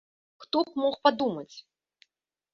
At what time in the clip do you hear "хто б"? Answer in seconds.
0.45-0.73